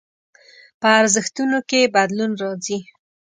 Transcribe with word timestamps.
په 0.81 0.87
ارزښتونو 0.99 1.57
کې 1.69 1.77
يې 1.83 1.91
بدلون 1.95 2.31
راځي. 2.41 2.79